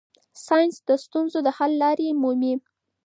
[0.45, 2.53] ساینس د ستونزو د حل لارې مومي.